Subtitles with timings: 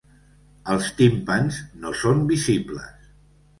[0.75, 3.09] Els timpans no són visibles.